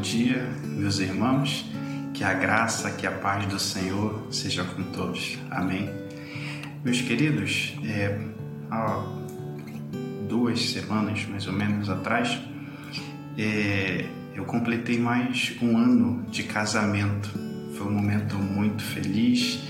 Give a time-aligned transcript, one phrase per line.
[0.00, 1.64] dia, meus irmãos.
[2.14, 5.38] Que a graça, que a paz do Senhor seja com todos.
[5.50, 5.88] Amém.
[6.84, 8.18] Meus queridos, é,
[8.70, 9.06] há
[10.28, 12.38] duas semanas mais ou menos atrás,
[13.38, 17.30] é, eu completei mais um ano de casamento.
[17.76, 19.60] Foi um momento muito feliz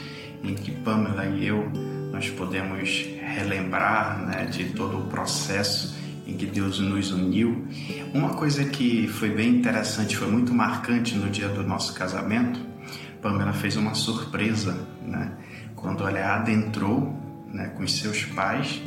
[0.42, 1.70] em que Pamela e eu
[2.10, 3.06] nós podemos
[3.36, 5.94] relembrar né, de todo o processo
[6.30, 7.66] em que Deus nos uniu.
[8.14, 12.60] Uma coisa que foi bem interessante, foi muito marcante no dia do nosso casamento,
[13.20, 15.32] Pamela fez uma surpresa, né?
[15.77, 17.19] Quando ela adentrou
[17.52, 18.80] né, com os seus pais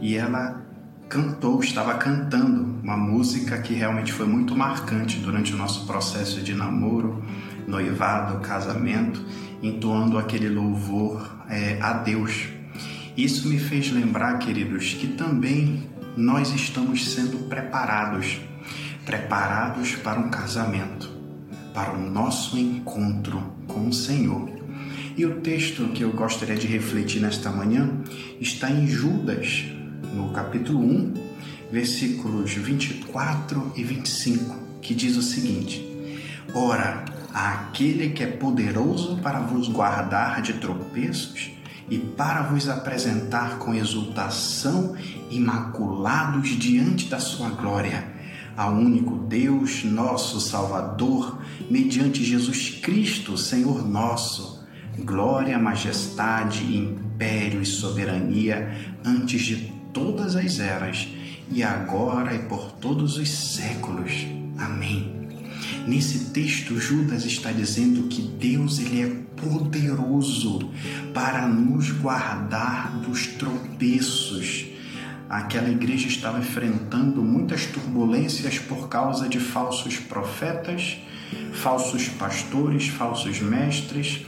[0.00, 0.62] e ela
[1.08, 6.54] cantou, estava cantando uma música que realmente foi muito marcante durante o nosso processo de
[6.54, 7.22] namoro,
[7.66, 9.24] noivado, casamento,
[9.62, 12.48] entoando aquele louvor é, a Deus.
[13.16, 18.40] Isso me fez lembrar, queridos, que também nós estamos sendo preparados
[19.06, 21.08] preparados para um casamento,
[21.72, 24.50] para o nosso encontro com o Senhor.
[25.16, 27.88] E o texto que eu gostaria de refletir nesta manhã
[28.40, 29.64] está em Judas,
[30.12, 31.14] no capítulo 1,
[31.70, 35.86] versículos 24 e 25, que diz o seguinte:
[36.52, 41.52] Ora, aquele que é poderoso para vos guardar de tropeços
[41.88, 44.96] e para vos apresentar com exultação
[45.30, 48.14] imaculados diante da sua glória,
[48.56, 51.38] ao único Deus, nosso Salvador,
[51.70, 54.64] mediante Jesus Cristo, Senhor nosso,
[54.98, 59.56] glória, majestade, império e soberania antes de
[59.92, 61.08] todas as eras,
[61.50, 64.26] e agora e por todos os séculos.
[64.58, 65.25] Amém.
[65.86, 70.70] Nesse texto, Judas está dizendo que Deus ele é poderoso
[71.12, 74.66] para nos guardar dos tropeços.
[75.28, 80.98] Aquela igreja estava enfrentando muitas turbulências por causa de falsos profetas,
[81.52, 84.24] falsos pastores, falsos mestres,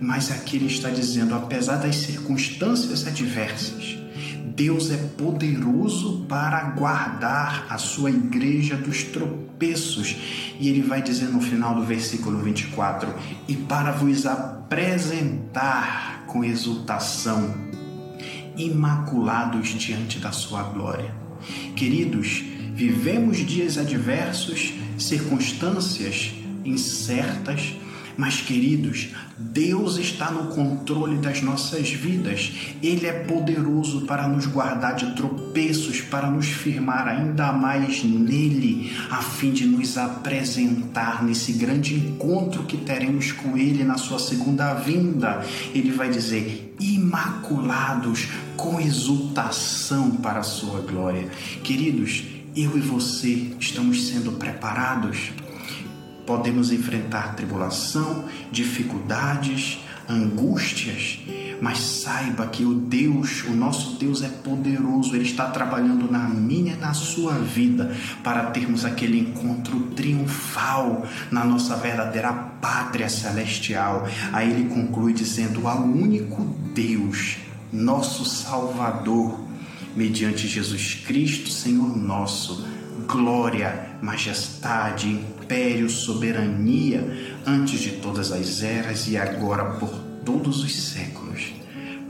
[0.00, 3.98] mas aqui ele está dizendo, apesar das circunstâncias adversas,
[4.56, 10.16] Deus é poderoso para guardar a sua igreja dos tropeços.
[10.58, 13.14] E ele vai dizer no final do versículo 24:
[13.46, 17.54] E para vos apresentar com exultação,
[18.56, 21.14] imaculados diante da sua glória.
[21.76, 22.42] Queridos,
[22.72, 26.32] vivemos dias adversos, circunstâncias
[26.64, 27.74] incertas,
[28.16, 32.52] mas, queridos, Deus está no controle das nossas vidas.
[32.82, 39.18] Ele é poderoso para nos guardar de tropeços, para nos firmar ainda mais nele, a
[39.22, 45.44] fim de nos apresentar nesse grande encontro que teremos com Ele na Sua segunda vinda.
[45.74, 51.28] Ele vai dizer: imaculados, com exultação para a Sua glória.
[51.62, 52.24] Queridos,
[52.56, 55.32] eu e você estamos sendo preparados
[56.26, 59.78] Podemos enfrentar tribulação, dificuldades,
[60.08, 61.20] angústias,
[61.60, 66.74] mas saiba que o Deus, o nosso Deus é poderoso, Ele está trabalhando na minha
[66.74, 74.06] e na sua vida para termos aquele encontro triunfal na nossa verdadeira pátria celestial.
[74.32, 76.42] Aí ele conclui dizendo: ao único
[76.74, 77.38] Deus,
[77.72, 79.40] nosso Salvador,
[79.96, 82.75] mediante Jesus Cristo, Senhor nosso
[83.06, 89.90] glória, majestade, império, soberania, antes de todas as eras e agora por
[90.24, 91.54] todos os séculos.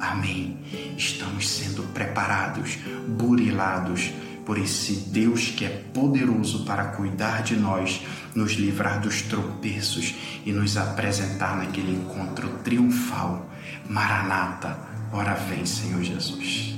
[0.00, 0.58] Amém.
[0.96, 4.10] Estamos sendo preparados, burilados
[4.44, 8.02] por esse Deus que é poderoso para cuidar de nós,
[8.34, 10.14] nos livrar dos tropeços
[10.44, 13.50] e nos apresentar naquele encontro triunfal.
[13.88, 14.78] Maranata,
[15.12, 16.76] ora vem, Senhor Jesus.